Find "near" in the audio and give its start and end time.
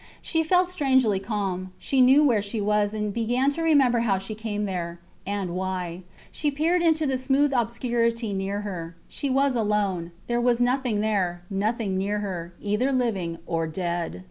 8.33-8.61, 11.99-12.17